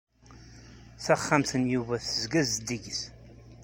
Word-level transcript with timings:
Taxxamt 1.03 1.51
n 1.61 1.63
Yuba 1.73 1.95
tezga 2.03 2.41
zeddiget. 2.51 3.01